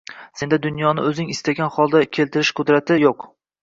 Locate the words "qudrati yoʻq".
2.63-3.35